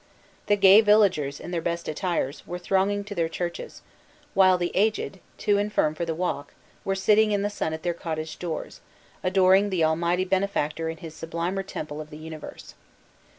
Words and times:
The 0.47 0.55
gay 0.55 0.81
villagers, 0.81 1.39
in 1.39 1.51
their 1.51 1.61
best 1.61 1.87
attires, 1.87 2.47
were 2.47 2.57
thronging 2.57 3.03
to 3.03 3.13
their 3.13 3.29
churches; 3.29 3.83
while 4.33 4.57
the 4.57 4.71
aged, 4.73 5.19
too 5.37 5.59
infirm 5.59 5.93
for 5.93 6.05
the 6.05 6.15
walk, 6.15 6.55
were 6.83 6.95
sitting 6.95 7.31
in 7.31 7.43
the 7.43 7.51
sun 7.51 7.71
at 7.71 7.83
their 7.83 7.93
cottage 7.93 8.39
doors, 8.39 8.81
adoring 9.23 9.69
the 9.69 9.83
Almighty 9.83 10.25
Benefactor 10.25 10.89
in 10.89 10.97
his 10.97 11.13
sublimer 11.13 11.61
temple 11.61 12.01
of 12.01 12.09
the 12.09 12.17
universe. 12.17 12.73